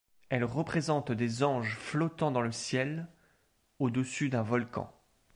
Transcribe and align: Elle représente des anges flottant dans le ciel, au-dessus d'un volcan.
Elle 0.29 0.45
représente 0.45 1.11
des 1.11 1.43
anges 1.43 1.75
flottant 1.75 2.31
dans 2.31 2.41
le 2.41 2.51
ciel, 2.51 3.07
au-dessus 3.77 4.29
d'un 4.29 4.41
volcan. 4.41 4.91